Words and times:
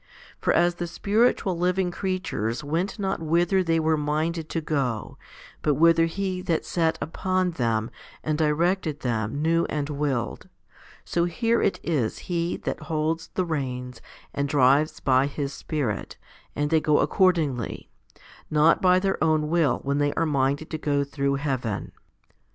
For 0.39 0.51
as 0.51 0.73
the 0.73 0.87
spiritual 0.87 1.55
living 1.55 1.91
creatures 1.91 2.63
went 2.63 2.97
not 2.97 3.21
whither 3.21 3.63
they 3.63 3.79
were 3.79 3.97
minded 3.97 4.49
to 4.49 4.59
go, 4.59 5.15
but 5.61 5.75
whither 5.75 6.07
He 6.07 6.41
that 6.41 6.65
sat 6.65 6.97
upon 6.99 7.51
them 7.51 7.91
and 8.23 8.35
directed 8.35 9.01
them 9.01 9.43
knew 9.43 9.65
and 9.65 9.91
willed, 9.91 10.49
so 11.05 11.25
here 11.25 11.61
it 11.61 11.79
is 11.83 12.17
He 12.33 12.57
that 12.63 12.79
holds 12.89 13.27
the 13.35 13.45
reins 13.45 14.01
and 14.33 14.49
drives 14.49 14.99
by 14.99 15.27
His 15.27 15.53
Spirit, 15.53 16.17
and 16.55 16.71
they 16.71 16.81
go 16.81 16.97
accordingly, 16.97 17.87
not 18.49 18.81
by 18.81 18.97
their 18.97 19.23
own 19.23 19.49
will 19.49 19.81
when 19.83 19.99
they 19.99 20.13
are 20.15 20.25
minded 20.25 20.71
to 20.71 20.79
go 20.79 21.03
through 21.03 21.35
heaven. 21.35 21.91